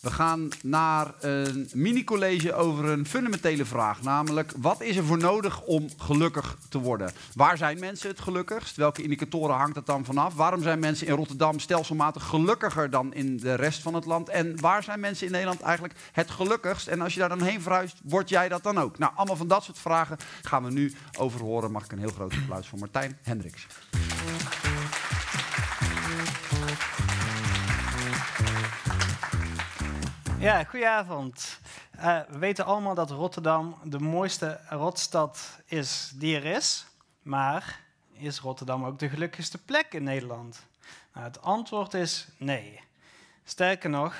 We 0.00 0.10
gaan 0.10 0.48
naar 0.62 1.14
een 1.20 1.68
mini-college 1.72 2.54
over 2.54 2.84
een 2.84 3.06
fundamentele 3.06 3.64
vraag. 3.64 4.02
Namelijk, 4.02 4.52
wat 4.56 4.80
is 4.80 4.96
er 4.96 5.04
voor 5.04 5.18
nodig 5.18 5.62
om 5.62 5.88
gelukkig 5.96 6.56
te 6.68 6.78
worden? 6.78 7.12
Waar 7.34 7.56
zijn 7.56 7.78
mensen 7.78 8.08
het 8.08 8.20
gelukkigst? 8.20 8.76
Welke 8.76 9.02
indicatoren 9.02 9.56
hangt 9.56 9.74
dat 9.74 9.86
dan 9.86 10.04
vanaf? 10.04 10.34
Waarom 10.34 10.62
zijn 10.62 10.78
mensen 10.78 11.06
in 11.06 11.14
Rotterdam 11.14 11.58
stelselmatig 11.58 12.24
gelukkiger 12.24 12.90
dan 12.90 13.14
in 13.14 13.36
de 13.36 13.54
rest 13.54 13.82
van 13.82 13.94
het 13.94 14.04
land? 14.04 14.28
En 14.28 14.60
waar 14.60 14.82
zijn 14.82 15.00
mensen 15.00 15.26
in 15.26 15.32
Nederland 15.32 15.60
eigenlijk 15.60 15.94
het 16.12 16.30
gelukkigst? 16.30 16.86
En 16.86 17.00
als 17.00 17.14
je 17.14 17.20
daar 17.20 17.28
dan 17.28 17.42
heen 17.42 17.62
verhuist, 17.62 17.96
word 18.04 18.28
jij 18.28 18.48
dat 18.48 18.62
dan 18.62 18.78
ook? 18.78 18.98
Nou, 18.98 19.12
allemaal 19.14 19.36
van 19.36 19.48
dat 19.48 19.64
soort 19.64 19.78
vragen 19.78 20.16
gaan 20.42 20.64
we 20.64 20.70
nu 20.70 20.94
over 21.18 21.40
horen. 21.40 21.72
Mag 21.72 21.84
ik 21.84 21.92
een 21.92 21.98
heel 21.98 22.08
groot 22.08 22.32
applaus 22.32 22.68
voor 22.68 22.78
Martijn 22.78 23.18
Hendricks. 23.22 23.66
Ja, 30.38 30.64
goedenavond. 30.64 31.60
Uh, 31.96 32.20
we 32.28 32.38
weten 32.38 32.64
allemaal 32.64 32.94
dat 32.94 33.10
Rotterdam 33.10 33.76
de 33.84 33.98
mooiste 33.98 34.60
rotstad 34.68 35.60
is 35.66 36.12
die 36.14 36.36
er 36.36 36.44
is. 36.44 36.86
Maar 37.22 37.80
is 38.12 38.38
Rotterdam 38.38 38.84
ook 38.84 38.98
de 38.98 39.08
gelukkigste 39.08 39.58
plek 39.58 39.92
in 39.92 40.02
Nederland? 40.02 40.66
Nou, 41.14 41.26
het 41.26 41.42
antwoord 41.42 41.94
is 41.94 42.28
nee. 42.36 42.80
Sterker 43.44 43.90
nog, 43.90 44.14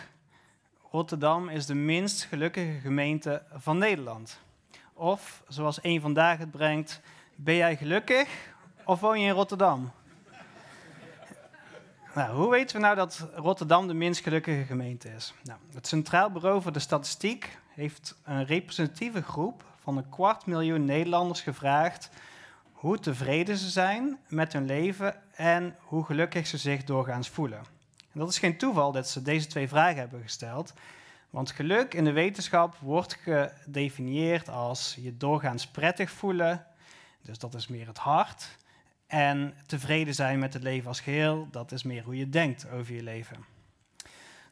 Rotterdam 0.90 1.48
is 1.48 1.66
de 1.66 1.74
minst 1.74 2.24
gelukkige 2.24 2.78
gemeente 2.80 3.42
van 3.52 3.78
Nederland. 3.78 4.38
Of, 4.92 5.42
zoals 5.48 5.78
een 5.82 6.00
vandaag 6.00 6.38
het 6.38 6.50
brengt, 6.50 7.00
ben 7.34 7.54
jij 7.54 7.76
gelukkig 7.76 8.28
of 8.84 9.00
woon 9.00 9.20
je 9.20 9.26
in 9.26 9.34
Rotterdam? 9.34 9.92
Nou, 12.14 12.36
hoe 12.36 12.50
weten 12.50 12.76
we 12.76 12.82
nou 12.82 12.96
dat 12.96 13.28
Rotterdam 13.34 13.86
de 13.86 13.94
minst 13.94 14.22
gelukkige 14.22 14.64
gemeente 14.64 15.08
is? 15.08 15.34
Nou, 15.42 15.58
het 15.74 15.86
Centraal 15.86 16.30
Bureau 16.30 16.62
voor 16.62 16.72
de 16.72 16.78
Statistiek 16.78 17.58
heeft 17.68 18.14
een 18.24 18.46
representatieve 18.46 19.22
groep 19.22 19.64
van 19.78 19.96
een 19.96 20.08
kwart 20.08 20.46
miljoen 20.46 20.84
Nederlanders 20.84 21.40
gevraagd 21.40 22.10
hoe 22.72 22.98
tevreden 22.98 23.56
ze 23.56 23.70
zijn 23.70 24.18
met 24.28 24.52
hun 24.52 24.66
leven 24.66 25.14
en 25.34 25.76
hoe 25.80 26.04
gelukkig 26.04 26.46
ze 26.46 26.58
zich 26.58 26.84
doorgaans 26.84 27.28
voelen. 27.28 27.58
En 28.12 28.20
dat 28.20 28.28
is 28.28 28.38
geen 28.38 28.58
toeval 28.58 28.92
dat 28.92 29.08
ze 29.08 29.22
deze 29.22 29.46
twee 29.46 29.68
vragen 29.68 29.98
hebben 29.98 30.22
gesteld, 30.22 30.72
want 31.30 31.50
geluk 31.50 31.94
in 31.94 32.04
de 32.04 32.12
wetenschap 32.12 32.76
wordt 32.80 33.14
gedefinieerd 33.14 34.48
als 34.48 34.98
je 35.00 35.16
doorgaans 35.16 35.66
prettig 35.66 36.10
voelen, 36.10 36.66
dus 37.22 37.38
dat 37.38 37.54
is 37.54 37.68
meer 37.68 37.86
het 37.86 37.98
hart. 37.98 38.56
En 39.08 39.54
tevreden 39.66 40.14
zijn 40.14 40.38
met 40.38 40.52
het 40.52 40.62
leven 40.62 40.88
als 40.88 41.00
geheel, 41.00 41.48
dat 41.50 41.72
is 41.72 41.82
meer 41.82 42.04
hoe 42.04 42.16
je 42.16 42.28
denkt 42.28 42.70
over 42.70 42.94
je 42.94 43.02
leven. 43.02 43.44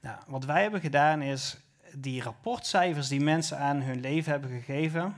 Nou, 0.01 0.19
wat 0.27 0.45
wij 0.45 0.63
hebben 0.63 0.81
gedaan 0.81 1.23
is 1.23 1.57
die 1.93 2.23
rapportcijfers 2.23 3.09
die 3.09 3.21
mensen 3.21 3.59
aan 3.59 3.83
hun 3.83 4.01
leven 4.01 4.33
hebben 4.33 4.51
gegeven, 4.51 5.15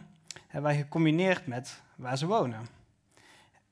hebben 0.46 0.70
wij 0.70 0.80
gecombineerd 0.80 1.46
met 1.46 1.82
waar 1.96 2.18
ze 2.18 2.26
wonen. 2.26 2.66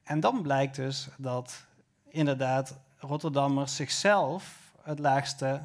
En 0.03 0.20
dan 0.20 0.42
blijkt 0.42 0.77
dus 0.77 1.09
dat 1.17 1.67
inderdaad 2.09 2.78
Rotterdammers 2.97 3.77
zichzelf 3.77 4.72
het 4.83 4.98
laagste 4.98 5.61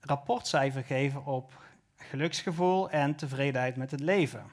rapportcijfer 0.00 0.84
geven 0.84 1.26
op 1.26 1.52
geluksgevoel 1.96 2.90
en 2.90 3.14
tevredenheid 3.14 3.76
met 3.76 3.90
het 3.90 4.00
leven. 4.00 4.44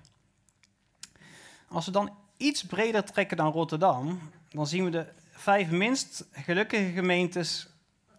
Als 1.68 1.86
we 1.86 1.92
dan 1.92 2.16
iets 2.38 2.66
breder 2.66 3.04
trekken 3.04 3.38
dan 3.38 3.52
Rotterdam, 3.52 4.20
dan 4.52 4.68
zien 4.68 4.84
we 4.84 4.90
de 4.90 5.06
vijf 5.32 5.70
minst 5.70 6.26
gelukkige 6.32 6.92
gemeentes 6.92 7.68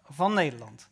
van 0.09 0.33
Nederland. 0.33 0.89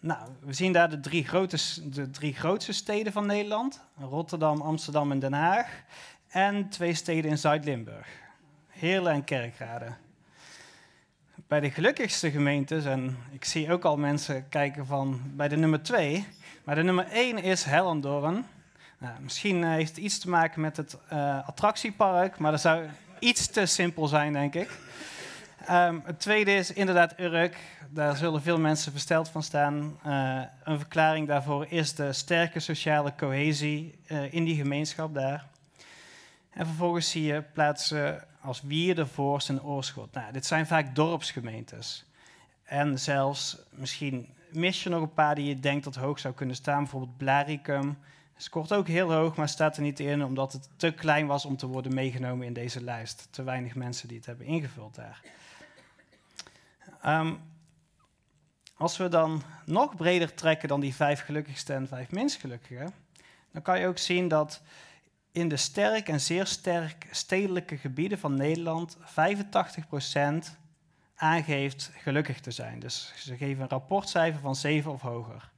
Nou, 0.00 0.28
we 0.40 0.52
zien 0.52 0.72
daar 0.72 0.90
de 0.90 1.00
drie, 1.00 1.26
grote, 1.26 1.58
de 1.90 2.10
drie 2.10 2.34
grootste 2.34 2.72
steden 2.72 3.12
van 3.12 3.26
Nederland: 3.26 3.80
Rotterdam, 3.98 4.60
Amsterdam 4.60 5.10
en 5.10 5.18
Den 5.18 5.32
Haag. 5.32 5.82
En 6.28 6.68
twee 6.68 6.94
steden 6.94 7.30
in 7.30 7.38
Zuid-Limburg: 7.38 8.08
Heerlen 8.68 9.12
en 9.12 9.24
Kerkrade. 9.24 9.92
Bij 11.46 11.60
de 11.60 11.70
gelukkigste 11.70 12.30
gemeentes, 12.30 12.84
en 12.84 13.16
ik 13.30 13.44
zie 13.44 13.72
ook 13.72 13.84
al 13.84 13.96
mensen 13.96 14.48
kijken 14.48 14.86
van 14.86 15.20
bij 15.24 15.48
de 15.48 15.56
nummer 15.56 15.82
twee, 15.82 16.26
maar 16.64 16.74
de 16.74 16.82
nummer 16.82 17.06
één 17.06 17.38
is 17.38 17.64
Hellendoorn. 17.64 18.44
Nou, 18.98 19.20
misschien 19.20 19.64
heeft 19.64 19.96
het 19.96 20.04
iets 20.04 20.18
te 20.18 20.28
maken 20.28 20.60
met 20.60 20.76
het 20.76 20.98
uh, 21.12 21.48
attractiepark, 21.48 22.38
maar 22.38 22.50
dat 22.50 22.60
zou 22.60 22.86
iets 23.22 23.46
te 23.46 23.66
simpel 23.66 24.06
zijn, 24.06 24.32
denk 24.32 24.54
ik. 24.54 24.70
Um, 25.70 26.02
het 26.04 26.20
tweede 26.20 26.54
is 26.54 26.72
inderdaad 26.72 27.20
Urk. 27.20 27.58
Daar 27.90 28.16
zullen 28.16 28.42
veel 28.42 28.58
mensen 28.58 28.92
versteld 28.92 29.28
van 29.28 29.42
staan. 29.42 29.98
Uh, 30.06 30.42
een 30.64 30.78
verklaring 30.78 31.28
daarvoor 31.28 31.66
is 31.68 31.94
de 31.94 32.12
sterke 32.12 32.60
sociale 32.60 33.12
cohesie 33.16 33.98
uh, 34.06 34.32
in 34.32 34.44
die 34.44 34.56
gemeenschap 34.56 35.14
daar. 35.14 35.46
En 36.50 36.66
vervolgens 36.66 37.10
zie 37.10 37.22
je 37.22 37.42
plaatsen 37.52 38.24
als 38.40 38.62
Wierde, 38.62 39.06
Voorst 39.06 39.48
en 39.48 39.62
Oorschot. 39.62 40.12
Nou, 40.12 40.32
dit 40.32 40.46
zijn 40.46 40.66
vaak 40.66 40.94
dorpsgemeentes. 40.94 42.04
En 42.64 42.98
zelfs, 42.98 43.58
misschien 43.70 44.28
mis 44.50 44.82
je 44.82 44.88
nog 44.88 45.02
een 45.02 45.14
paar 45.14 45.34
die 45.34 45.46
je 45.46 45.60
denkt 45.60 45.84
dat 45.84 45.94
hoog 45.94 46.18
zou 46.18 46.34
kunnen 46.34 46.56
staan. 46.56 46.78
Bijvoorbeeld 46.78 47.16
Blaricum, 47.16 47.98
Scoort 48.42 48.72
ook 48.72 48.88
heel 48.88 49.12
hoog, 49.12 49.36
maar 49.36 49.48
staat 49.48 49.76
er 49.76 49.82
niet 49.82 50.00
in 50.00 50.24
omdat 50.24 50.52
het 50.52 50.68
te 50.76 50.90
klein 50.90 51.26
was 51.26 51.44
om 51.44 51.56
te 51.56 51.66
worden 51.66 51.94
meegenomen 51.94 52.46
in 52.46 52.52
deze 52.52 52.82
lijst. 52.82 53.28
Te 53.30 53.42
weinig 53.42 53.74
mensen 53.74 54.08
die 54.08 54.16
het 54.16 54.26
hebben 54.26 54.46
ingevuld 54.46 54.94
daar. 54.94 55.20
Um, 57.06 57.40
als 58.76 58.96
we 58.96 59.08
dan 59.08 59.42
nog 59.64 59.96
breder 59.96 60.34
trekken 60.34 60.68
dan 60.68 60.80
die 60.80 60.94
vijf 60.94 61.24
gelukkigste 61.24 61.72
en 61.72 61.88
vijf 61.88 62.10
minst 62.10 62.40
gelukkige, 62.40 62.92
dan 63.52 63.62
kan 63.62 63.80
je 63.80 63.86
ook 63.86 63.98
zien 63.98 64.28
dat 64.28 64.62
in 65.32 65.48
de 65.48 65.56
sterk 65.56 66.08
en 66.08 66.20
zeer 66.20 66.46
sterk 66.46 67.06
stedelijke 67.10 67.76
gebieden 67.76 68.18
van 68.18 68.34
Nederland 68.34 68.96
85% 68.96 69.00
aangeeft 71.14 71.90
gelukkig 71.94 72.40
te 72.40 72.50
zijn. 72.50 72.78
Dus 72.78 73.12
ze 73.16 73.36
geven 73.36 73.62
een 73.62 73.68
rapportcijfer 73.68 74.40
van 74.40 74.56
7 74.56 74.92
of 74.92 75.00
hoger. 75.00 75.50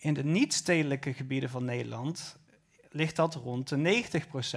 In 0.00 0.14
de 0.14 0.24
niet-stedelijke 0.24 1.14
gebieden 1.14 1.50
van 1.50 1.64
Nederland 1.64 2.36
ligt 2.90 3.16
dat 3.16 3.34
rond 3.34 3.68
de 3.68 4.04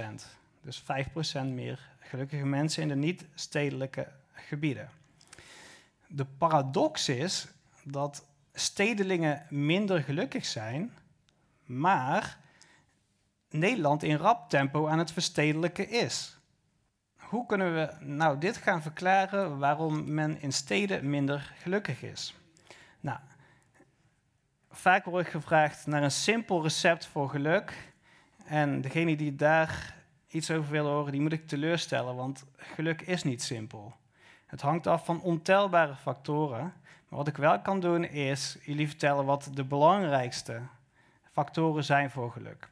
Dus 0.62 0.82
5% 0.82 0.84
meer 1.46 1.88
gelukkige 2.00 2.44
mensen 2.44 2.82
in 2.82 2.88
de 2.88 2.96
niet-stedelijke 2.96 4.12
gebieden. 4.32 4.90
De 6.06 6.24
paradox 6.24 7.08
is 7.08 7.46
dat 7.82 8.26
stedelingen 8.52 9.46
minder 9.50 10.02
gelukkig 10.02 10.44
zijn, 10.44 10.92
maar 11.64 12.38
Nederland 13.50 14.02
in 14.02 14.16
rap 14.16 14.50
tempo 14.50 14.88
aan 14.88 14.98
het 14.98 15.12
verstedelijken 15.12 15.90
is. 15.90 16.38
Hoe 17.16 17.46
kunnen 17.46 17.74
we 17.74 18.04
nou 18.04 18.38
dit 18.38 18.56
gaan 18.56 18.82
verklaren 18.82 19.58
waarom 19.58 20.14
men 20.14 20.40
in 20.40 20.52
steden 20.52 21.10
minder 21.10 21.54
gelukkig 21.58 22.02
is? 22.02 22.34
Nou, 23.00 23.18
vaak 24.74 25.04
word 25.04 25.26
ik 25.26 25.32
gevraagd 25.32 25.86
naar 25.86 26.02
een 26.02 26.10
simpel 26.10 26.62
recept 26.62 27.06
voor 27.06 27.28
geluk. 27.28 27.92
En 28.44 28.80
degene 28.80 29.16
die 29.16 29.34
daar 29.34 29.94
iets 30.28 30.50
over 30.50 30.70
willen 30.70 30.92
horen, 30.92 31.12
die 31.12 31.20
moet 31.20 31.32
ik 31.32 31.48
teleurstellen, 31.48 32.16
want 32.16 32.44
geluk 32.56 33.02
is 33.02 33.22
niet 33.22 33.42
simpel. 33.42 33.94
Het 34.46 34.60
hangt 34.60 34.86
af 34.86 35.04
van 35.04 35.20
ontelbare 35.20 35.94
factoren. 35.94 36.72
Maar 37.08 37.18
wat 37.18 37.28
ik 37.28 37.36
wel 37.36 37.60
kan 37.60 37.80
doen, 37.80 38.04
is 38.04 38.56
jullie 38.62 38.88
vertellen 38.88 39.24
wat 39.24 39.50
de 39.52 39.64
belangrijkste 39.64 40.60
factoren 41.32 41.84
zijn 41.84 42.10
voor 42.10 42.30
geluk. 42.30 42.68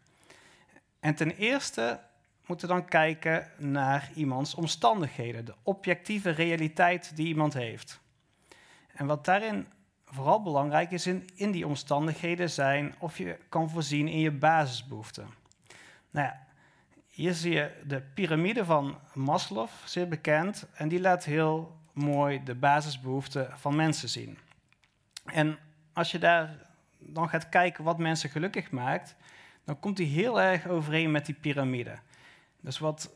En 1.00 1.14
ten 1.14 1.36
eerste 1.36 2.00
moeten 2.46 2.68
we 2.68 2.74
dan 2.74 2.84
kijken 2.84 3.50
naar 3.56 4.10
iemands 4.14 4.54
omstandigheden, 4.54 5.44
de 5.44 5.54
objectieve 5.62 6.30
realiteit 6.30 7.16
die 7.16 7.26
iemand 7.26 7.54
heeft. 7.54 8.00
En 8.94 9.06
wat 9.06 9.24
daarin 9.24 9.66
vooral 10.12 10.42
belangrijk 10.42 10.90
is 10.90 11.06
in, 11.06 11.50
die 11.50 11.66
omstandigheden 11.66 12.50
zijn 12.50 12.94
of 12.98 13.18
je 13.18 13.38
kan 13.48 13.70
voorzien 13.70 14.08
in 14.08 14.18
je 14.18 14.30
basisbehoeften. 14.30 15.26
Nou 16.10 16.26
ja, 16.26 16.46
hier 17.08 17.34
zie 17.34 17.52
je 17.52 17.70
de 17.84 18.00
piramide 18.00 18.64
van 18.64 18.98
Maslow, 19.14 19.68
zeer 19.84 20.08
bekend, 20.08 20.66
en 20.74 20.88
die 20.88 21.00
laat 21.00 21.24
heel 21.24 21.76
mooi 21.92 22.42
de 22.44 22.54
basisbehoeften 22.54 23.58
van 23.58 23.76
mensen 23.76 24.08
zien. 24.08 24.38
En 25.24 25.58
als 25.92 26.10
je 26.10 26.18
daar 26.18 26.56
dan 26.98 27.28
gaat 27.28 27.48
kijken 27.48 27.84
wat 27.84 27.98
mensen 27.98 28.30
gelukkig 28.30 28.70
maakt, 28.70 29.16
dan 29.64 29.80
komt 29.80 29.96
die 29.96 30.06
heel 30.06 30.40
erg 30.40 30.68
overeen 30.68 31.10
met 31.10 31.26
die 31.26 31.34
piramide. 31.34 31.98
Dus 32.60 32.78
wat 32.78 33.10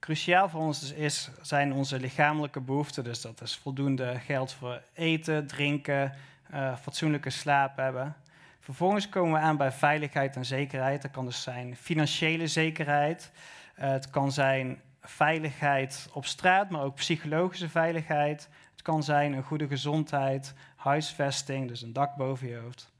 cruciaal 0.00 0.48
voor 0.48 0.60
ons 0.60 0.92
is, 0.92 1.30
zijn 1.42 1.72
onze 1.72 2.00
lichamelijke 2.00 2.60
behoeften. 2.60 3.04
Dus 3.04 3.20
dat 3.20 3.40
is 3.40 3.56
voldoende 3.56 4.18
geld 4.18 4.52
voor 4.52 4.82
eten, 4.92 5.46
drinken, 5.46 6.14
uh, 6.54 6.76
fatsoenlijke 6.76 7.30
slaap 7.30 7.76
hebben. 7.76 8.16
Vervolgens 8.60 9.08
komen 9.08 9.32
we 9.32 9.38
aan 9.38 9.56
bij 9.56 9.72
veiligheid 9.72 10.36
en 10.36 10.44
zekerheid. 10.44 11.02
Dat 11.02 11.10
kan 11.10 11.24
dus 11.24 11.42
zijn 11.42 11.76
financiële 11.76 12.46
zekerheid. 12.46 13.30
Uh, 13.78 13.90
het 13.90 14.10
kan 14.10 14.32
zijn 14.32 14.80
veiligheid 15.00 16.08
op 16.12 16.26
straat, 16.26 16.70
maar 16.70 16.82
ook 16.82 16.94
psychologische 16.94 17.68
veiligheid. 17.68 18.48
Het 18.70 18.82
kan 18.82 19.02
zijn 19.02 19.32
een 19.32 19.42
goede 19.42 19.66
gezondheid, 19.66 20.54
huisvesting, 20.76 21.68
dus 21.68 21.82
een 21.82 21.92
dak 21.92 22.16
boven 22.16 22.48
je 22.48 22.56
hoofd. 22.56 22.92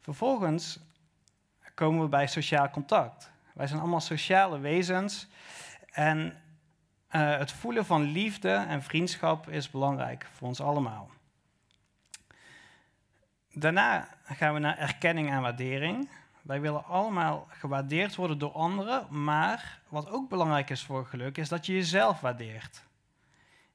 Vervolgens 0.00 0.78
komen 1.74 2.02
we 2.02 2.08
bij 2.08 2.26
sociaal 2.26 2.70
contact. 2.70 3.30
Wij 3.54 3.66
zijn 3.66 3.80
allemaal 3.80 4.00
sociale 4.00 4.58
wezens 4.58 5.28
en 5.92 6.18
uh, 7.10 7.38
het 7.38 7.52
voelen 7.52 7.86
van 7.86 8.02
liefde 8.02 8.50
en 8.50 8.82
vriendschap 8.82 9.48
is 9.48 9.70
belangrijk 9.70 10.26
voor 10.32 10.48
ons 10.48 10.60
allemaal. 10.60 11.10
Daarna 13.52 14.08
gaan 14.24 14.54
we 14.54 14.60
naar 14.60 14.78
erkenning 14.78 15.30
en 15.30 15.40
waardering. 15.40 16.08
Wij 16.42 16.60
willen 16.60 16.84
allemaal 16.84 17.46
gewaardeerd 17.50 18.14
worden 18.14 18.38
door 18.38 18.52
anderen, 18.52 19.24
maar 19.24 19.80
wat 19.88 20.10
ook 20.10 20.28
belangrijk 20.28 20.70
is 20.70 20.82
voor 20.82 21.06
geluk, 21.06 21.38
is 21.38 21.48
dat 21.48 21.66
je 21.66 21.72
jezelf 21.72 22.20
waardeert. 22.20 22.82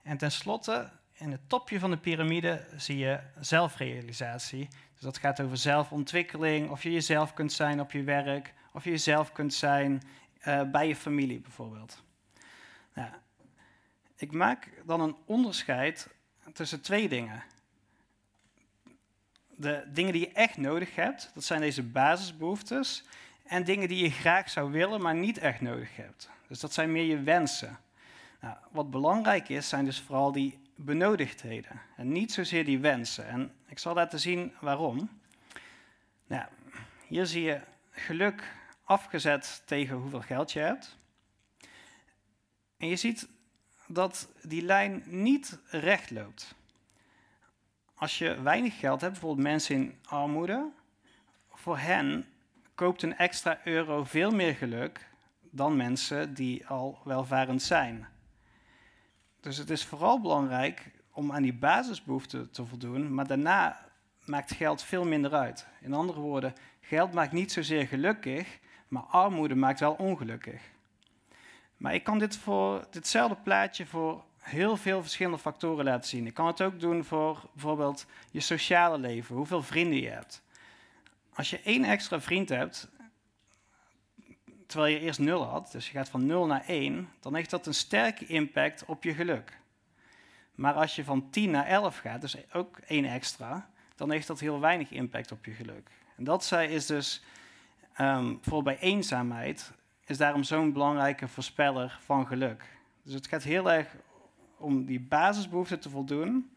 En 0.04 0.18
tenslotte, 0.18 0.90
in 1.14 1.32
het 1.32 1.50
topje 1.50 1.80
van 1.80 1.90
de 1.90 1.98
piramide 1.98 2.66
zie 2.76 2.98
je 2.98 3.20
zelfrealisatie. 3.40 4.68
Dus 4.94 5.02
dat 5.02 5.18
gaat 5.18 5.42
over 5.42 5.58
zelfontwikkeling, 5.58 6.70
of 6.70 6.84
je 6.84 6.92
jezelf 6.92 7.34
kunt 7.34 7.54
zijn 7.54 7.80
op 7.80 7.92
je 7.92 8.04
werk, 8.04 8.54
of 8.74 8.84
je 8.84 8.90
jezelf 8.90 9.32
kunt 9.32 9.54
zijn 9.54 10.02
uh, 10.48 10.62
bij 10.62 10.88
je 10.88 10.96
familie 10.96 11.40
bijvoorbeeld. 11.40 12.06
Nou, 12.98 13.10
ik 14.16 14.32
maak 14.32 14.70
dan 14.86 15.02
een 15.02 15.16
onderscheid 15.26 16.08
tussen 16.54 16.82
twee 16.82 17.10
dingen. 17.10 17.44
De 19.56 19.84
dingen 19.88 20.14
die 20.14 20.22
je 20.22 20.32
echt 20.32 20.58
nodig 20.58 20.96
hebt, 20.96 21.32
dat 21.34 21.44
zijn 21.44 21.62
deze 21.62 21.84
basisbehoeftes. 21.84 23.04
En 23.44 23.64
dingen 23.64 23.88
die 23.88 24.04
je 24.04 24.10
graag 24.10 24.50
zou 24.50 24.72
willen, 24.72 25.02
maar 25.02 25.16
niet 25.16 25.38
echt 25.38 25.62
nodig 25.62 25.96
hebt. 25.96 26.30
Dus 26.48 26.60
dat 26.60 26.74
zijn 26.74 26.92
meer 26.92 27.04
je 27.04 27.22
wensen. 27.22 27.78
Nou, 28.42 28.58
wat 28.72 28.92
belangrijk 28.92 29.50
is, 29.50 29.70
zijn 29.70 29.86
dus 29.86 30.02
vooral 30.02 30.32
die 30.32 30.60
benodigdheden. 30.76 31.82
En 31.96 32.12
niet 32.12 32.32
zozeer 32.32 32.66
die 32.66 32.80
wensen. 32.80 33.28
En 33.28 33.52
ik 33.66 33.80
zal 33.80 33.94
laten 33.94 34.20
zien 34.20 34.54
waarom. 34.60 35.10
Nou, 36.28 36.46
hier 37.08 37.26
zie 37.26 37.44
je 37.44 37.62
geluk 37.92 38.54
afgezet 38.84 39.64
tegen 39.66 39.96
hoeveel 39.96 40.22
geld 40.22 40.52
je 40.52 40.60
hebt. 40.60 40.98
En 42.78 42.88
je 42.88 42.96
ziet 42.96 43.28
dat 43.88 44.30
die 44.42 44.62
lijn 44.62 45.04
niet 45.06 45.60
recht 45.70 46.12
loopt. 46.12 46.56
Als 47.96 48.18
je 48.18 48.42
weinig 48.42 48.80
geld 48.80 49.02
hebt, 49.02 49.14
bijvoorbeeld 49.14 49.48
mensen 49.48 49.76
in 49.76 49.96
armoede, 50.04 50.72
voor 51.54 51.78
hen 51.78 52.26
koopt 52.76 53.02
een 53.02 53.18
extra 53.18 53.60
euro 53.64 54.04
veel 54.04 54.32
meer 54.32 54.56
geluk 54.56 55.10
dan 55.42 55.76
mensen 55.76 56.34
die 56.34 56.68
al 56.68 57.00
welvarend 57.04 57.62
zijn. 57.62 58.08
Dus 59.40 59.58
het 59.58 59.70
is 59.70 59.86
vooral 59.86 60.22
belangrijk 60.22 60.92
om 61.12 61.32
aan 61.32 61.42
die 61.42 61.54
basisbehoeften 61.54 62.52
te 62.52 62.66
voldoen, 62.66 63.14
maar 63.14 63.28
daarna 63.28 63.90
maakt 64.26 64.54
geld 64.54 64.84
veel 64.84 65.06
minder 65.06 65.34
uit. 65.34 65.68
In 65.82 65.94
andere 65.94 66.20
woorden, 66.20 66.54
geld 66.82 67.14
maakt 67.14 67.32
niet 67.32 67.52
zozeer 67.52 67.88
gelukkig, 67.88 68.60
maar 68.88 69.04
armoede 69.04 69.56
maakt 69.56 69.80
wel 69.80 69.94
ongelukkig. 69.94 70.62
Maar 71.78 71.94
ik 71.94 72.04
kan 72.04 72.20
dit 72.20 72.38
voor 72.38 72.88
ditzelfde 72.90 73.36
plaatje 73.44 73.86
voor 73.86 74.24
heel 74.38 74.78
veel 74.78 75.02
verschillende 75.02 75.38
factoren 75.38 75.86
laten 75.86 76.10
zien. 76.10 76.26
Ik 76.26 76.34
kan 76.34 76.48
het 76.48 76.62
ook 76.62 76.80
doen 76.80 77.04
voor 77.04 77.50
bijvoorbeeld 77.54 78.06
je 78.32 78.40
sociale 78.40 78.98
leven, 78.98 79.36
hoeveel 79.36 79.64
vrienden 79.64 80.02
je 80.02 80.10
hebt. 80.10 80.44
Als 81.34 81.50
je 81.50 81.62
één 81.62 81.84
extra 81.84 82.22
vriend 82.22 82.50
hebt, 82.50 82.88
terwijl 84.66 84.94
je 84.94 85.00
eerst 85.00 85.20
nul 85.20 85.44
had, 85.44 85.72
dus 85.72 85.86
je 85.86 85.92
gaat 85.92 86.10
van 86.10 86.26
0 86.26 86.46
naar 86.46 86.64
1, 86.66 87.10
dan 87.20 87.36
heeft 87.36 87.50
dat 87.50 87.66
een 87.66 87.74
sterke 87.74 88.26
impact 88.26 88.86
op 88.86 89.04
je 89.04 89.14
geluk. 89.14 89.60
Maar 90.56 90.74
als 90.74 90.96
je 90.96 91.04
van 91.04 91.30
10 91.30 91.52
naar 91.52 91.66
11 91.66 91.98
gaat, 91.98 92.22
dus 92.22 92.54
ook 92.54 92.78
één 92.78 93.06
extra, 93.06 93.70
dan 93.96 94.12
heeft 94.12 94.28
dat 94.28 94.40
heel 94.40 94.60
weinig 94.60 94.92
impact 94.92 95.32
op 95.32 95.46
je 95.46 95.52
geluk. 95.52 95.90
En 96.16 96.24
dat 96.24 96.52
is 96.52 96.86
dus 96.86 97.24
um, 98.00 98.40
bij 98.64 98.80
eenzaamheid 98.80 99.72
is 100.10 100.18
daarom 100.18 100.44
zo'n 100.44 100.74
belangrijke 100.74 101.28
voorspeller 101.28 102.00
van 102.02 102.28
geluk. 102.28 102.64
Dus 103.04 103.14
het 103.14 103.28
gaat 103.28 103.44
heel 103.44 103.72
erg 103.72 103.96
om 104.58 104.86
die 104.86 105.00
basisbehoeften 105.00 105.80
te 105.80 105.90
voldoen. 105.90 106.52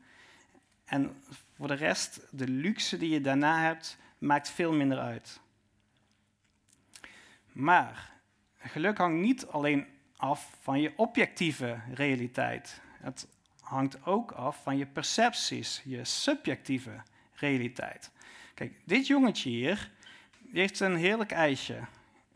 En 0.85 1.23
voor 1.56 1.69
de 1.69 1.75
rest, 1.75 2.26
de 2.31 2.49
luxe 2.49 2.97
die 2.97 3.11
je 3.11 3.20
daarna 3.20 3.62
hebt, 3.62 3.99
maakt 4.19 4.50
veel 4.50 4.73
minder 4.73 4.99
uit. 4.99 5.41
Maar 7.52 8.12
geluk 8.58 8.99
hangt 8.99 9.20
niet 9.20 9.47
alleen 9.47 9.87
af 10.17 10.56
van 10.61 10.81
je 10.81 10.93
objectieve 10.96 11.81
realiteit. 11.93 12.81
Het 12.93 13.29
hangt 13.61 14.06
ook 14.06 14.32
af 14.32 14.62
van 14.62 14.76
je 14.76 14.87
percepties, 14.87 15.82
je 15.85 16.05
subjectieve 16.05 17.03
realiteit. 17.35 18.11
Kijk, 18.55 18.81
dit 18.85 19.06
jongetje 19.06 19.50
hier, 19.50 19.91
heeft 20.53 20.81
een 20.81 20.96
heerlijk 20.96 21.31
ijsje 21.31 21.81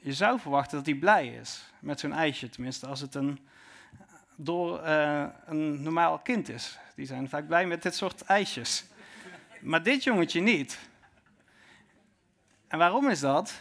je 0.04 0.12
zou 0.12 0.40
verwachten 0.40 0.76
dat 0.76 0.86
hij 0.86 0.94
blij 0.94 1.26
is 1.26 1.64
met 1.78 2.00
zo'n 2.00 2.12
ijsje. 2.12 2.48
Tenminste, 2.48 2.86
als 2.86 3.00
het 3.00 3.14
een, 3.14 3.48
door 4.36 4.86
uh, 4.86 5.26
een 5.46 5.82
normaal 5.82 6.18
kind 6.18 6.48
is. 6.48 6.78
Die 6.96 7.06
zijn 7.06 7.28
vaak 7.28 7.46
blij 7.46 7.66
met 7.66 7.82
dit 7.82 7.94
soort 7.94 8.22
ijsjes. 8.22 8.84
Maar 9.60 9.82
dit 9.82 10.04
jongetje 10.04 10.40
niet. 10.40 10.78
En 12.68 12.78
waarom 12.78 13.08
is 13.08 13.20
dat? 13.20 13.60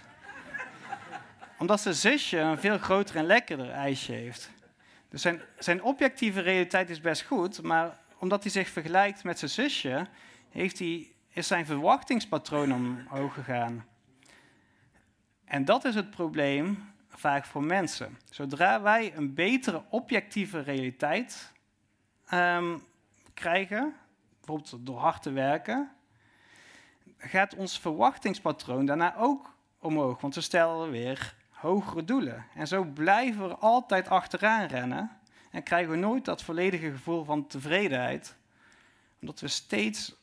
Omdat 1.57 1.81
zijn 1.81 1.95
zusje 1.95 2.37
een 2.37 2.59
veel 2.59 2.77
groter 2.77 3.15
en 3.15 3.25
lekkerder 3.25 3.69
ijsje 3.69 4.11
heeft. 4.11 4.49
Dus 5.09 5.21
zijn, 5.21 5.41
zijn 5.57 5.83
objectieve 5.83 6.41
realiteit 6.41 6.89
is 6.89 7.01
best 7.01 7.21
goed, 7.21 7.61
maar 7.61 7.97
omdat 8.17 8.43
hij 8.43 8.51
zich 8.51 8.69
vergelijkt 8.69 9.23
met 9.23 9.39
zijn 9.39 9.51
zusje, 9.51 10.07
heeft 10.49 10.79
hij, 10.79 11.07
is 11.29 11.47
zijn 11.47 11.65
verwachtingspatroon 11.65 12.73
omhoog 12.73 13.33
gegaan. 13.33 13.85
En 15.45 15.65
dat 15.65 15.85
is 15.85 15.95
het 15.95 16.09
probleem 16.09 16.93
vaak 17.07 17.45
voor 17.45 17.63
mensen. 17.63 18.17
Zodra 18.29 18.81
wij 18.81 19.15
een 19.15 19.33
betere 19.33 19.83
objectieve 19.89 20.59
realiteit 20.59 21.51
um, 22.33 22.83
krijgen, 23.33 23.95
bijvoorbeeld 24.37 24.85
door 24.85 24.99
hard 24.99 25.21
te 25.21 25.31
werken, 25.31 25.91
gaat 27.17 27.55
ons 27.55 27.79
verwachtingspatroon 27.79 28.85
daarna 28.85 29.15
ook 29.15 29.55
omhoog. 29.79 30.21
Want 30.21 30.35
we 30.35 30.41
stellen 30.41 30.91
weer 30.91 31.35
hogere 31.49 32.03
doelen. 32.03 32.45
En 32.55 32.67
zo 32.67 32.83
blijven 32.83 33.47
we 33.47 33.55
altijd 33.55 34.07
achteraan 34.07 34.67
rennen 34.67 35.11
en 35.51 35.63
krijgen 35.63 35.91
we 35.91 35.97
nooit 35.97 36.25
dat 36.25 36.43
volledige 36.43 36.91
gevoel 36.91 37.23
van 37.23 37.47
tevredenheid, 37.47 38.35
omdat 39.21 39.39
we 39.39 39.47
steeds 39.47 40.15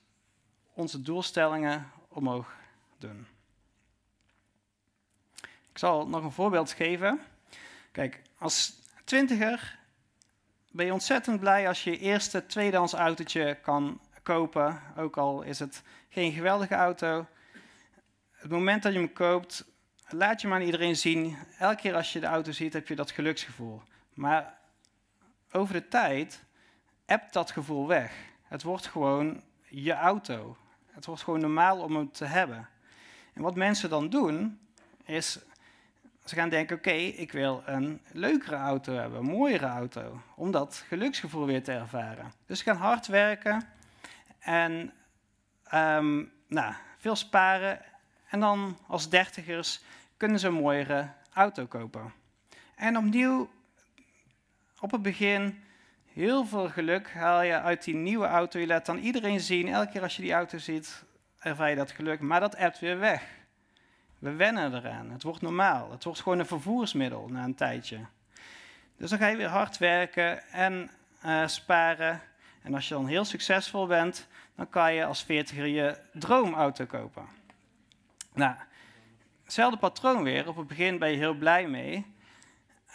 onze 0.75 1.03
doelstellingen 1.03 1.91
omhoog 2.09 2.55
doen. 2.99 3.27
Ik 5.73 5.79
zal 5.79 6.09
nog 6.09 6.25
een 6.25 6.33
voorbeeld 6.33 6.73
geven. 6.73 7.21
Kijk, 7.93 8.23
als 8.39 8.73
twintiger 9.05 9.79
ben 10.71 10.87
je 10.87 10.93
ontzettend 10.93 11.41
blij 11.41 11.69
als 11.69 11.85
je 11.85 11.91
je 11.91 11.99
eerste 11.99 12.47
tweedehands 12.47 12.93
autootje 12.93 13.59
kan 13.63 14.01
kopen. 14.23 14.83
Ook 14.97 15.17
al 15.17 15.43
is 15.43 15.59
het 15.59 15.83
geen 16.09 16.33
geweldige 16.33 16.75
auto. 16.75 17.27
Het 18.33 18.51
moment 18.51 18.83
dat 18.83 18.93
je 18.93 18.99
hem 18.99 19.13
koopt, 19.13 19.65
laat 20.09 20.41
je 20.41 20.49
maar 20.49 20.61
aan 20.61 20.65
iedereen 20.65 20.97
zien. 20.97 21.37
Elke 21.59 21.77
keer 21.77 21.95
als 21.95 22.13
je 22.13 22.21
de 22.21 22.27
auto 22.27 22.53
ziet, 22.53 22.73
heb 22.73 22.89
je 22.89 22.97
dat 22.97 23.11
geluksgevoel. 23.11 23.83
Maar 24.15 24.59
over 25.53 25.75
de 25.75 25.89
tijd 25.89 26.45
hebt 27.05 27.33
dat 27.33 27.51
gevoel 27.51 27.87
weg. 27.87 28.13
Het 28.43 28.63
wordt 28.63 28.87
gewoon 28.87 29.43
je 29.69 29.93
auto. 29.93 30.57
Het 30.87 31.07
wordt 31.07 31.23
gewoon 31.23 31.41
normaal 31.41 31.79
om 31.79 31.97
hem 31.97 32.13
te 32.13 32.25
hebben. 32.25 32.69
En 33.33 33.43
wat 33.43 33.55
mensen 33.55 33.91
dan 33.91 34.09
doen, 34.11 34.61
is 35.05 35.39
ze 36.25 36.35
gaan 36.35 36.49
denken, 36.49 36.77
oké, 36.77 36.91
ik 36.91 37.33
wil 37.33 37.63
een 37.67 38.01
leukere 38.13 38.57
auto 38.57 38.95
hebben, 38.95 39.19
een 39.19 39.25
mooiere 39.25 39.67
auto, 39.67 40.23
om 40.37 40.51
dat 40.51 40.85
geluksgevoel 40.89 41.47
weer 41.47 41.63
te 41.63 41.73
ervaren. 41.73 42.33
Dus 42.47 42.59
ze 42.59 42.65
gaan 42.65 42.77
hard 42.77 43.07
werken 43.07 43.69
en 44.39 44.93
ehm, 45.65 46.25
nou, 46.47 46.75
veel 46.99 47.17
sparen. 47.17 47.81
En 48.29 48.41
dan 48.41 48.79
als 48.87 49.09
dertigers 49.09 49.81
kunnen 50.17 50.39
ze 50.39 50.47
een 50.47 50.55
mooiere 50.55 51.09
auto 51.33 51.67
kopen. 51.67 52.13
En 52.75 52.97
opnieuw, 52.97 53.51
op 54.81 54.91
het 54.91 55.03
begin, 55.03 55.63
heel 56.13 56.47
veel 56.47 56.69
geluk 56.69 57.13
haal 57.13 57.43
je 57.43 57.61
uit 57.61 57.85
die 57.85 57.95
nieuwe 57.95 58.27
auto. 58.27 58.59
Je 58.59 58.67
laat 58.67 58.87
dan 58.87 58.99
iedereen 58.99 59.41
zien, 59.41 59.69
elke 59.69 59.93
keer 59.93 60.03
als 60.03 60.17
je 60.17 60.23
die 60.23 60.33
auto 60.33 60.59
ziet, 60.59 61.05
ervaar 61.39 61.71
je 61.71 61.77
dat 61.77 61.91
geluk. 61.91 62.21
Maar 62.21 62.41
dat 62.41 62.55
ebt 62.55 62.79
weer 62.79 62.99
weg. 62.99 63.40
We 64.21 64.33
wennen 64.33 64.75
eraan. 64.75 65.11
Het 65.11 65.23
wordt 65.23 65.41
normaal. 65.41 65.91
Het 65.91 66.05
wordt 66.05 66.21
gewoon 66.21 66.39
een 66.39 66.47
vervoersmiddel 66.47 67.29
na 67.29 67.45
een 67.45 67.55
tijdje. 67.55 67.99
Dus 68.97 69.11
dan 69.11 69.19
ga 69.19 69.27
je 69.27 69.37
weer 69.37 69.49
hard 69.49 69.79
werken 69.79 70.43
en 70.49 70.91
uh, 71.27 71.47
sparen. 71.47 72.21
En 72.63 72.75
als 72.75 72.89
je 72.89 72.95
dan 72.95 73.07
heel 73.07 73.25
succesvol 73.25 73.87
bent, 73.87 74.27
dan 74.55 74.69
kan 74.69 74.95
je 74.95 75.05
als 75.05 75.23
veertiger 75.23 75.67
je 75.67 75.99
droomauto 76.13 76.85
kopen. 76.85 77.27
Nou, 78.35 78.55
hetzelfde 79.45 79.79
patroon 79.79 80.23
weer. 80.23 80.49
Op 80.49 80.57
het 80.57 80.67
begin 80.67 80.99
ben 80.99 81.11
je 81.11 81.17
heel 81.17 81.35
blij 81.35 81.69
mee. 81.69 82.07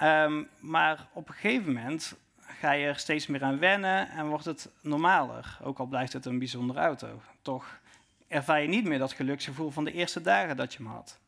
Um, 0.02 0.50
maar 0.60 1.08
op 1.14 1.28
een 1.28 1.34
gegeven 1.34 1.74
moment 1.74 2.16
ga 2.40 2.72
je 2.72 2.86
er 2.86 3.00
steeds 3.00 3.28
meer 3.28 3.44
aan 3.44 3.60
wennen 3.60 4.10
en 4.10 4.28
wordt 4.28 4.46
het 4.46 4.70
normaler. 4.82 5.58
Ook 5.64 5.80
al 5.80 5.86
blijft 5.86 6.14
het 6.14 6.26
een 6.26 6.40
bijzondere 6.40 6.80
auto. 6.80 7.22
Toch 7.42 7.80
ervaar 8.28 8.62
je 8.62 8.68
niet 8.68 8.86
meer 8.86 9.00
dat 9.00 9.14
geluksgevoel 9.14 9.70
van 9.70 9.84
de 9.84 9.92
eerste 9.92 10.22
dagen 10.22 10.56
dat 10.56 10.74
je 10.74 10.84
hem 10.84 10.92
had. 10.92 11.20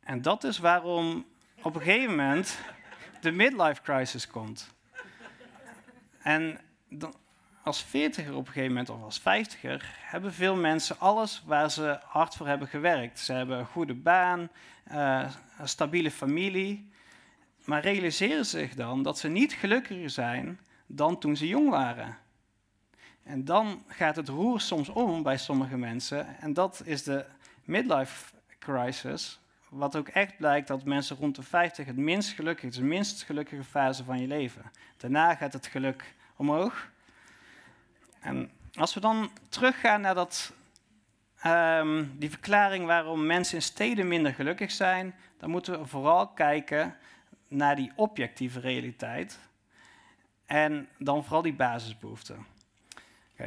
En 0.00 0.22
dat 0.22 0.44
is 0.44 0.58
waarom 0.58 1.26
op 1.62 1.74
een 1.74 1.80
gegeven 1.80 2.10
moment 2.10 2.58
de 3.20 3.30
midlife 3.30 3.82
crisis 3.82 4.26
komt. 4.26 4.74
En 6.18 6.60
dan, 6.88 7.14
als 7.62 7.82
veertiger 7.82 8.34
op 8.34 8.46
een 8.46 8.52
gegeven 8.52 8.68
moment, 8.68 8.88
of 8.88 9.02
als 9.02 9.20
vijftiger, 9.20 9.94
hebben 10.00 10.32
veel 10.32 10.56
mensen 10.56 10.98
alles 10.98 11.42
waar 11.46 11.70
ze 11.70 12.00
hard 12.04 12.34
voor 12.34 12.46
hebben 12.46 12.68
gewerkt. 12.68 13.18
Ze 13.18 13.32
hebben 13.32 13.58
een 13.58 13.66
goede 13.66 13.94
baan, 13.94 14.48
uh, 14.92 15.32
een 15.58 15.68
stabiele 15.68 16.10
familie, 16.10 16.90
maar 17.64 17.82
realiseren 17.82 18.46
zich 18.46 18.74
dan 18.74 19.02
dat 19.02 19.18
ze 19.18 19.28
niet 19.28 19.52
gelukkiger 19.52 20.10
zijn 20.10 20.60
dan 20.86 21.18
toen 21.18 21.36
ze 21.36 21.46
jong 21.46 21.70
waren. 21.70 22.18
En 23.28 23.44
dan 23.44 23.82
gaat 23.86 24.16
het 24.16 24.28
roer 24.28 24.60
soms 24.60 24.88
om 24.88 25.22
bij 25.22 25.36
sommige 25.36 25.76
mensen. 25.76 26.38
En 26.40 26.52
dat 26.52 26.82
is 26.84 27.02
de 27.02 27.24
midlife 27.64 28.34
crisis. 28.58 29.40
Wat 29.68 29.96
ook 29.96 30.08
echt 30.08 30.36
blijkt 30.36 30.68
dat 30.68 30.84
mensen 30.84 31.16
rond 31.16 31.36
de 31.36 31.42
50 31.42 31.86
het 31.86 31.96
minst 31.96 32.30
gelukkig, 32.30 32.74
de 32.74 32.82
minst 32.82 33.22
gelukkige 33.22 33.64
fase 33.64 34.04
van 34.04 34.20
je 34.20 34.26
leven. 34.26 34.62
Daarna 34.96 35.34
gaat 35.34 35.52
het 35.52 35.66
geluk 35.66 36.14
omhoog. 36.36 36.90
En 38.20 38.50
als 38.74 38.94
we 38.94 39.00
dan 39.00 39.30
teruggaan 39.48 40.00
naar 40.00 40.14
dat, 40.14 40.52
ehm, 41.40 42.04
die 42.14 42.30
verklaring 42.30 42.86
waarom 42.86 43.26
mensen 43.26 43.56
in 43.56 43.62
steden 43.62 44.08
minder 44.08 44.34
gelukkig 44.34 44.70
zijn, 44.70 45.14
dan 45.38 45.50
moeten 45.50 45.80
we 45.80 45.86
vooral 45.86 46.28
kijken 46.28 46.96
naar 47.48 47.76
die 47.76 47.92
objectieve 47.94 48.60
realiteit. 48.60 49.38
En 50.46 50.88
dan 50.98 51.24
vooral 51.24 51.42
die 51.42 51.54
basisbehoeften. 51.54 52.56
34% 53.38 53.42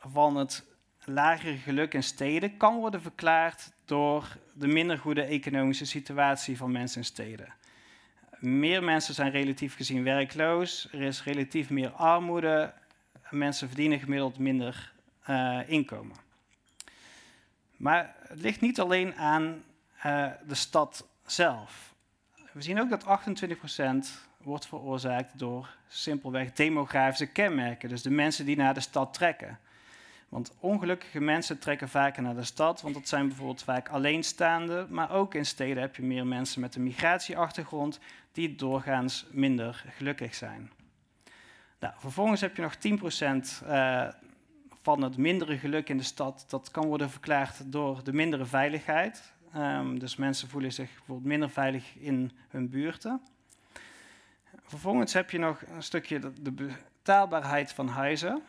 van 0.00 0.36
het 0.36 0.64
lagere 1.04 1.56
geluk 1.56 1.94
in 1.94 2.02
steden 2.02 2.56
kan 2.56 2.76
worden 2.76 3.02
verklaard 3.02 3.72
door 3.84 4.36
de 4.54 4.66
minder 4.66 4.98
goede 4.98 5.22
economische 5.22 5.86
situatie 5.86 6.56
van 6.56 6.72
mensen 6.72 6.98
in 6.98 7.04
steden. 7.04 7.54
Meer 8.38 8.84
mensen 8.84 9.14
zijn 9.14 9.30
relatief 9.30 9.76
gezien 9.76 10.02
werkloos, 10.02 10.88
er 10.92 11.00
is 11.02 11.24
relatief 11.24 11.70
meer 11.70 11.90
armoede, 11.90 12.72
mensen 13.30 13.68
verdienen 13.68 13.98
gemiddeld 13.98 14.38
minder 14.38 14.92
uh, 15.28 15.60
inkomen. 15.66 16.16
Maar 17.76 18.14
het 18.18 18.40
ligt 18.40 18.60
niet 18.60 18.80
alleen 18.80 19.14
aan 19.14 19.64
uh, 20.06 20.26
de 20.46 20.54
stad 20.54 21.06
zelf. 21.26 21.94
We 22.52 22.62
zien 22.62 22.80
ook 22.80 22.90
dat 22.90 23.04
28% 23.04 24.26
wordt 24.46 24.66
veroorzaakt 24.66 25.38
door 25.38 25.76
simpelweg 25.88 26.52
demografische 26.52 27.26
kenmerken. 27.26 27.88
Dus 27.88 28.02
de 28.02 28.10
mensen 28.10 28.46
die 28.46 28.56
naar 28.56 28.74
de 28.74 28.80
stad 28.80 29.14
trekken. 29.14 29.58
Want 30.28 30.54
ongelukkige 30.60 31.20
mensen 31.20 31.58
trekken 31.58 31.88
vaker 31.88 32.22
naar 32.22 32.34
de 32.34 32.44
stad, 32.44 32.82
want 32.82 32.94
dat 32.94 33.08
zijn 33.08 33.28
bijvoorbeeld 33.28 33.62
vaak 33.62 33.88
alleenstaande. 33.88 34.86
Maar 34.90 35.10
ook 35.10 35.34
in 35.34 35.46
steden 35.46 35.82
heb 35.82 35.96
je 35.96 36.02
meer 36.02 36.26
mensen 36.26 36.60
met 36.60 36.74
een 36.74 36.82
migratieachtergrond 36.82 38.00
die 38.32 38.54
doorgaans 38.54 39.26
minder 39.30 39.84
gelukkig 39.96 40.34
zijn. 40.34 40.70
Nou, 41.80 41.94
vervolgens 41.96 42.40
heb 42.40 42.56
je 42.56 42.62
nog 42.62 42.74
10% 42.74 43.64
uh, 43.66 44.02
eh, 44.02 44.14
van 44.82 45.02
het 45.02 45.16
mindere 45.16 45.58
geluk 45.58 45.88
in 45.88 45.96
de 45.96 46.02
stad. 46.02 46.44
Dat 46.48 46.70
kan 46.70 46.86
worden 46.86 47.10
verklaard 47.10 47.72
door 47.72 48.04
de 48.04 48.12
mindere 48.12 48.46
veiligheid. 48.46 49.34
Um, 49.56 49.98
dus 49.98 50.16
mensen 50.16 50.48
voelen 50.48 50.72
zich 50.72 50.88
bijvoorbeeld 50.88 51.26
minder 51.26 51.50
veilig 51.50 51.94
in 51.98 52.32
hun 52.48 52.68
buurten. 52.68 53.20
Vervolgens 54.66 55.12
heb 55.12 55.30
je 55.30 55.38
nog 55.38 55.62
een 55.66 55.82
stukje 55.82 56.32
de, 56.42 56.52
betaalbaarheid 56.52 57.72
van 57.72 57.88
huizen. 57.88 58.42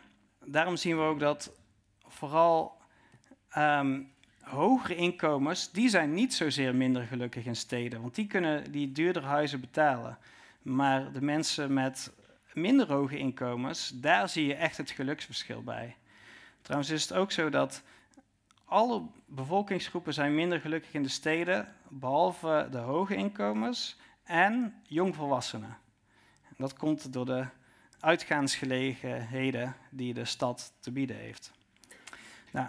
Daarom 0.44 0.76
zien 0.76 0.96
we 0.96 1.02
ook 1.02 1.20
dat 1.20 1.52
vooral 2.06 2.80
um, 3.56 4.12
hogere 4.40 4.94
inkomens, 4.94 5.72
die 5.72 5.88
zijn 5.88 6.14
niet 6.14 6.34
zozeer 6.34 6.74
minder 6.74 7.02
gelukkig 7.02 7.44
in 7.44 7.56
steden, 7.56 8.00
want 8.00 8.14
die 8.14 8.26
kunnen 8.26 8.72
die 8.72 8.92
duurdere 8.92 9.26
huizen 9.26 9.60
betalen. 9.60 10.18
Maar 10.62 11.12
de 11.12 11.22
mensen 11.22 11.72
met 11.72 12.12
minder 12.52 12.92
hoge 12.92 13.18
inkomens, 13.18 13.92
daar 13.94 14.28
zie 14.28 14.46
je 14.46 14.54
echt 14.54 14.76
het 14.76 14.90
geluksverschil 14.90 15.62
bij. 15.62 15.96
Trouwens 16.62 16.90
is 16.90 17.02
het 17.02 17.12
ook 17.12 17.32
zo 17.32 17.50
dat 17.50 17.82
alle 18.64 19.02
bevolkingsgroepen 19.26 20.14
zijn 20.14 20.34
minder 20.34 20.60
gelukkig 20.60 20.92
in 20.92 21.02
de 21.02 21.08
steden, 21.08 21.74
behalve 21.88 22.68
de 22.70 22.78
hoge 22.78 23.14
inkomens 23.14 23.96
en 24.24 24.74
jongvolwassenen. 24.82 25.76
Dat 26.58 26.74
komt 26.74 27.12
door 27.12 27.26
de 27.26 27.46
uitgaansgelegenheden 28.00 29.76
die 29.90 30.14
de 30.14 30.24
stad 30.24 30.72
te 30.80 30.90
bieden 30.90 31.16
heeft. 31.16 31.52
Nou, 32.52 32.68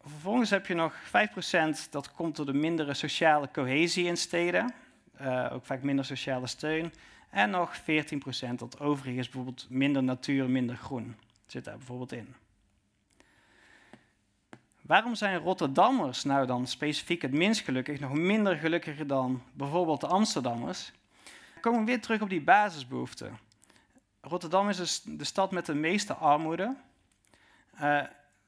vervolgens 0.00 0.50
heb 0.50 0.66
je 0.66 0.74
nog 0.74 0.94
5% 0.94 1.90
dat 1.90 2.12
komt 2.12 2.36
door 2.36 2.46
de 2.46 2.52
mindere 2.52 2.94
sociale 2.94 3.48
cohesie 3.52 4.06
in 4.06 4.16
steden, 4.16 4.74
uh, 5.20 5.50
ook 5.52 5.64
vaak 5.64 5.82
minder 5.82 6.04
sociale 6.04 6.46
steun. 6.46 6.92
En 7.30 7.50
nog 7.50 7.80
14% 7.80 7.84
dat 8.56 8.80
overigens 8.80 9.26
is 9.26 9.32
bijvoorbeeld 9.32 9.66
minder 9.70 10.02
natuur, 10.02 10.50
minder 10.50 10.76
groen. 10.76 11.16
Zit 11.46 11.64
daar 11.64 11.76
bijvoorbeeld 11.76 12.12
in. 12.12 12.34
Waarom 14.82 15.14
zijn 15.14 15.38
Rotterdammers 15.38 16.24
nou 16.24 16.46
dan 16.46 16.66
specifiek 16.66 17.22
het 17.22 17.32
minst 17.32 17.60
gelukkig, 17.60 18.00
nog 18.00 18.12
minder 18.12 18.56
gelukkiger 18.56 19.06
dan 19.06 19.42
bijvoorbeeld 19.52 20.00
de 20.00 20.06
Amsterdammers? 20.06 20.92
Komen 21.66 21.84
we 21.84 21.86
weer 21.86 22.00
terug 22.00 22.20
op 22.20 22.28
die 22.28 22.42
basisbehoeften. 22.42 23.38
Rotterdam 24.20 24.68
is 24.68 24.76
dus 24.76 25.02
de 25.02 25.24
stad 25.24 25.50
met 25.50 25.66
de 25.66 25.74
meeste 25.74 26.14
armoede. 26.14 26.76
Uh, 27.80 28.02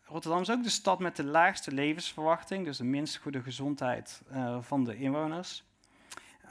Rotterdam 0.04 0.40
is 0.40 0.50
ook 0.50 0.62
de 0.62 0.68
stad 0.68 0.98
met 0.98 1.16
de 1.16 1.24
laagste 1.24 1.72
levensverwachting, 1.72 2.64
dus 2.64 2.76
de 2.76 2.84
minst 2.84 3.16
goede 3.16 3.42
gezondheid 3.42 4.22
uh, 4.32 4.58
van 4.60 4.84
de 4.84 4.96
inwoners. 4.96 5.64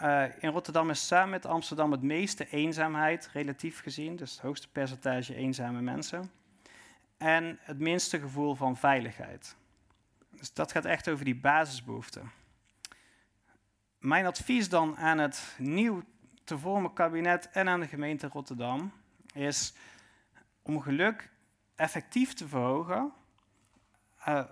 Uh, 0.02 0.24
in 0.40 0.50
Rotterdam 0.50 0.90
is 0.90 1.08
samen 1.08 1.30
met 1.30 1.46
Amsterdam 1.46 1.92
het 1.92 2.02
meeste 2.02 2.50
eenzaamheid, 2.50 3.30
relatief 3.34 3.82
gezien, 3.82 4.16
dus 4.16 4.32
het 4.32 4.42
hoogste 4.42 4.68
percentage 4.68 5.36
eenzame 5.36 5.82
mensen. 5.82 6.32
En 7.18 7.60
het 7.62 7.80
minste 7.80 8.20
gevoel 8.20 8.56
van 8.56 8.78
veiligheid. 8.78 9.56
Dus 10.30 10.54
dat 10.54 10.72
gaat 10.72 10.86
echt 10.86 11.10
over 11.10 11.26
die 11.26 11.36
basisbehoeften. 11.36 12.32
Mijn 14.00 14.26
advies 14.26 14.70
dan 14.70 14.98
aan 14.98 15.18
het 15.18 15.56
nieuw 15.58 16.04
te 16.48 16.58
vormen 16.58 16.94
kabinet 16.94 17.50
en 17.50 17.68
aan 17.68 17.80
de 17.80 17.88
gemeente 17.88 18.28
Rotterdam 18.28 18.92
is 19.34 19.74
om 20.62 20.82
geluk 20.82 21.30
effectief 21.76 22.34
te 22.34 22.48
verhogen, 22.48 23.12
uh, 24.28 24.44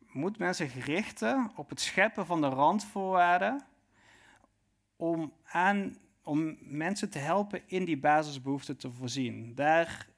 moet 0.00 0.38
men 0.38 0.54
zich 0.54 0.84
richten 0.84 1.50
op 1.54 1.68
het 1.68 1.80
scheppen 1.80 2.26
van 2.26 2.40
de 2.40 2.46
randvoorwaarden 2.46 3.64
om, 4.96 5.32
aan, 5.44 5.96
om 6.22 6.56
mensen 6.60 7.10
te 7.10 7.18
helpen 7.18 7.62
in 7.66 7.84
die 7.84 7.98
basisbehoeften 7.98 8.76
te 8.76 8.90
voorzien. 8.90 9.54
Daar 9.54 10.08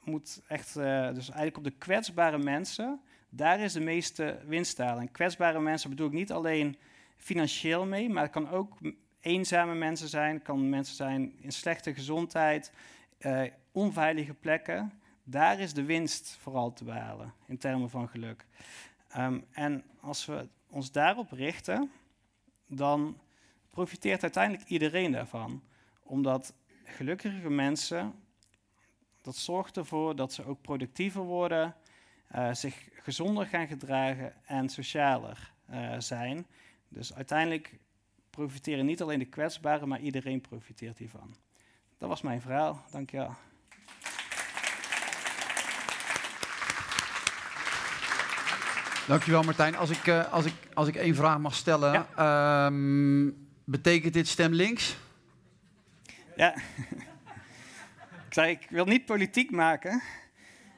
moet 0.00 0.42
echt, 0.48 0.76
uh, 0.76 0.84
dus 1.06 1.28
eigenlijk 1.28 1.56
op 1.56 1.64
de 1.64 1.78
kwetsbare 1.78 2.38
mensen, 2.38 3.00
daar 3.28 3.60
is 3.60 3.72
de 3.72 3.80
meeste 3.80 4.40
winst 4.46 4.78
En 4.78 5.10
kwetsbare 5.10 5.60
mensen 5.60 5.90
bedoel 5.90 6.06
ik 6.06 6.12
niet 6.12 6.32
alleen 6.32 6.78
financieel 7.16 7.86
mee, 7.86 8.08
maar 8.08 8.22
het 8.22 8.32
kan 8.32 8.50
ook 8.50 8.78
eenzame 9.24 9.74
mensen 9.74 10.08
zijn, 10.08 10.42
kan 10.42 10.68
mensen 10.68 10.96
zijn 10.96 11.32
in 11.40 11.52
slechte 11.52 11.94
gezondheid, 11.94 12.72
uh, 13.18 13.42
onveilige 13.72 14.34
plekken. 14.34 14.92
Daar 15.22 15.60
is 15.60 15.74
de 15.74 15.84
winst 15.84 16.36
vooral 16.40 16.72
te 16.72 16.84
behalen 16.84 17.32
in 17.46 17.58
termen 17.58 17.90
van 17.90 18.08
geluk. 18.08 18.46
Um, 19.16 19.44
en 19.52 19.84
als 20.00 20.26
we 20.26 20.48
ons 20.68 20.92
daarop 20.92 21.30
richten, 21.32 21.90
dan 22.66 23.20
profiteert 23.70 24.22
uiteindelijk 24.22 24.68
iedereen 24.68 25.12
daarvan. 25.12 25.62
Omdat 26.02 26.54
gelukkige 26.84 27.50
mensen, 27.50 28.14
dat 29.22 29.36
zorgt 29.36 29.76
ervoor 29.76 30.16
dat 30.16 30.32
ze 30.32 30.44
ook 30.44 30.60
productiever 30.60 31.22
worden, 31.22 31.74
uh, 32.34 32.54
zich 32.54 32.88
gezonder 32.92 33.46
gaan 33.46 33.66
gedragen 33.66 34.34
en 34.46 34.68
socialer 34.68 35.52
uh, 35.70 35.94
zijn. 35.98 36.46
Dus 36.88 37.14
uiteindelijk 37.14 37.78
profiteren 38.34 38.86
niet 38.86 39.02
alleen 39.02 39.18
de 39.18 39.24
kwetsbaren, 39.24 39.88
maar 39.88 40.00
iedereen 40.00 40.40
profiteert 40.40 40.98
hiervan. 40.98 41.34
Dat 41.98 42.08
was 42.08 42.22
mijn 42.22 42.40
verhaal. 42.40 42.84
Dank 42.90 43.10
je 43.10 43.16
wel. 43.16 43.34
Dankjewel 49.06 49.42
Martijn. 49.42 49.76
Als 49.76 49.90
ik, 49.90 50.06
uh, 50.06 50.32
als 50.32 50.44
ik, 50.44 50.54
als 50.74 50.88
ik 50.88 50.96
één 50.96 51.14
vraag 51.14 51.38
mag 51.38 51.54
stellen. 51.54 52.06
Ja. 52.16 52.66
Um, 52.66 53.48
betekent 53.64 54.12
dit 54.12 54.28
stem 54.28 54.52
links? 54.52 54.96
Ja. 56.36 56.54
ik 58.28 58.32
zei, 58.32 58.50
ik 58.50 58.66
wil 58.70 58.84
niet 58.84 59.04
politiek 59.04 59.50
maken. 59.50 60.02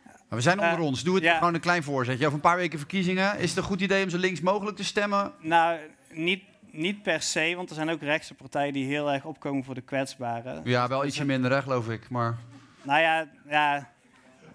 Maar 0.05 0.39
we 0.39 0.41
zijn 0.41 0.61
onder 0.61 0.79
uh, 0.79 0.85
ons. 0.85 1.03
Doe 1.03 1.15
het 1.15 1.25
ja. 1.25 1.39
gewoon 1.39 1.55
een 1.55 1.61
klein 1.61 1.83
voorzetje. 1.83 2.25
Over 2.25 2.35
een 2.35 2.41
paar 2.41 2.57
weken 2.57 2.79
verkiezingen. 2.79 3.39
Is 3.39 3.49
het 3.49 3.59
een 3.59 3.65
goed 3.65 3.81
idee 3.81 4.05
om 4.05 4.11
zo 4.11 4.19
links 4.19 4.41
mogelijk 4.41 4.77
te 4.77 4.85
stemmen? 4.85 5.33
Nou, 5.41 5.79
niet 6.11 6.43
niet 6.77 7.03
per 7.03 7.23
se, 7.23 7.53
want 7.57 7.69
er 7.69 7.75
zijn 7.75 7.91
ook 7.91 8.01
rechtse 8.03 8.35
partijen 8.35 8.73
die 8.73 8.87
heel 8.87 9.13
erg 9.13 9.25
opkomen 9.25 9.65
voor 9.65 9.75
de 9.75 9.81
kwetsbaren. 9.81 10.61
Ja, 10.65 10.89
wel 10.89 11.05
ietsje 11.07 11.25
minder, 11.25 11.51
hè, 11.53 11.63
geloof 11.63 11.89
ik. 11.89 12.09
Maar... 12.11 12.37
Nou 12.83 13.01
ja, 13.01 13.29
ja 13.49 13.89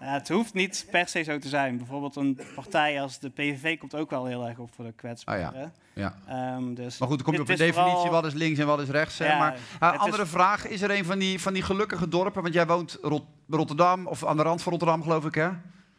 Ja, 0.00 0.12
het 0.12 0.28
hoeft 0.28 0.54
niet 0.54 0.86
per 0.90 1.08
se 1.08 1.22
zo 1.22 1.38
te 1.38 1.48
zijn. 1.48 1.76
Bijvoorbeeld 1.76 2.16
een 2.16 2.40
partij 2.54 3.00
als 3.02 3.18
de 3.18 3.30
PVV 3.30 3.78
komt 3.78 3.94
ook 3.94 4.10
wel 4.10 4.26
heel 4.26 4.46
erg 4.48 4.58
op 4.58 4.70
voor 4.74 4.84
de 4.84 4.92
kwetsbaren. 4.92 5.62
Ah, 5.64 5.70
ja. 5.94 6.14
Ehm, 6.26 6.74
dus 6.74 6.98
Maar 6.98 7.08
goed, 7.08 7.16
dan 7.16 7.26
kom 7.26 7.34
je 7.34 7.40
op 7.40 7.46
de 7.46 7.56
definitie 7.56 7.92
vooral- 7.92 8.10
wat 8.10 8.24
is 8.26 8.32
links 8.34 8.58
en 8.58 8.66
wat 8.66 8.80
is 8.80 8.88
rechts. 8.88 9.16
Ja, 9.18 9.38
maar 9.38 9.56
ah, 9.78 9.94
is- 9.94 10.00
andere 10.00 10.26
vraag, 10.26 10.66
is 10.66 10.82
er 10.82 10.90
een 10.90 11.04
van 11.04 11.18
die, 11.18 11.40
van 11.40 11.52
die 11.52 11.62
gelukkige 11.62 12.08
dorpen? 12.08 12.42
Want 12.42 12.54
jij 12.54 12.66
woont 12.66 12.98
Rot- 13.02 13.26
Rotterdam, 13.48 14.06
of 14.06 14.24
aan 14.26 14.36
de 14.36 14.42
rand 14.42 14.62
van 14.62 14.70
Rotterdam 14.72 15.02
geloof 15.02 15.24
ik 15.24 15.34
hè? 15.34 15.48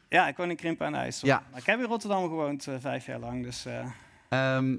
Ja, 0.10 0.28
ik 0.28 0.38
woon 0.38 0.50
in 0.50 0.56
Krimpen 0.56 0.86
aan 0.88 0.96
IJssel. 0.96 1.28
Ja. 1.28 1.44
Maar 1.52 1.60
ik 1.60 1.66
heb 1.66 1.80
in 1.80 1.86
Rotterdam 1.86 2.22
gewoond 2.24 2.68
eh, 2.68 2.74
vijf 2.80 3.06
jaar 3.06 3.20
lang. 3.20 3.44
Dus 3.44 3.66
eh, 3.66 3.86
Ehm, 4.30 4.76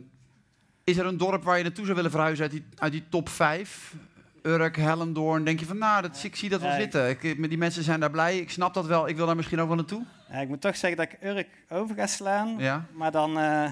is 0.85 0.97
er 0.97 1.07
een 1.07 1.17
dorp 1.17 1.45
waar 1.45 1.57
je 1.57 1.63
naartoe 1.63 1.85
zou 1.85 1.97
willen 1.97 2.11
verhuizen 2.11 2.43
uit 2.43 2.53
die, 2.53 2.65
uit 2.77 2.93
die 2.93 3.05
top 3.09 3.29
5? 3.29 3.95
Urk, 4.43 4.77
Hellendoorn, 4.77 5.45
denk 5.45 5.61
je 5.61 5.67
van 5.67 5.79
nou, 5.79 6.03
dat, 6.03 6.25
ik 6.25 6.37
zie 6.37 6.49
dat 6.49 6.61
wel 6.61 6.71
Ja, 6.71 6.77
zitten. 6.77 7.09
Ik, 7.09 7.39
met 7.39 7.49
die 7.49 7.59
mensen 7.59 7.83
zijn 7.83 8.01
daar 8.01 8.11
blij, 8.11 8.39
ik 8.39 8.51
snap 8.51 8.75
dat 8.75 8.87
wel, 8.87 9.09
ik 9.09 9.17
wil 9.17 9.27
daar 9.27 9.37
misschien 9.37 9.61
ook 9.61 9.67
wel 9.67 9.77
naartoe. 9.77 10.05
ja, 10.29 10.39
ik 10.39 10.49
moet 10.49 10.61
toch 10.61 10.77
zeggen 10.77 10.99
dat 10.99 11.13
ik 11.13 11.23
Urk 11.23 11.49
over 11.69 11.95
ga 11.95 12.07
slaan. 12.07 12.59
Ja? 12.59 12.87
Maar 12.93 13.11
dan, 13.11 13.39
eh, 13.39 13.71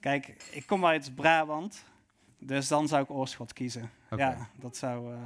kijk, 0.00 0.34
ik 0.50 0.66
kom 0.66 0.86
uit 0.86 1.14
Brabant. 1.14 1.84
Dus 2.38 2.68
dan 2.68 2.88
zou 2.88 3.02
ik 3.02 3.10
Oorschot 3.10 3.52
kiezen. 3.52 3.90
Ja, 4.16 4.48
dat 4.56 4.76
zou 4.76 5.12
eh, 5.12 5.18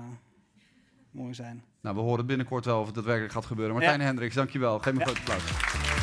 mooi 1.10 1.34
zijn. 1.34 1.62
Nou, 1.80 1.96
we 1.96 2.02
horen 2.02 2.26
binnenkort 2.26 2.64
wel 2.64 2.80
of 2.80 2.86
het 2.86 2.94
daadwerkelijk 2.94 3.32
gaat 3.32 3.46
gebeuren. 3.46 3.74
Martijn. 3.74 4.00
Hendricks, 4.00 4.34
dankjewel. 4.34 4.78
Geef 4.78 4.92
me 4.92 5.00
een 5.00 5.06
groot 5.06 5.18
applaus. 5.18 5.93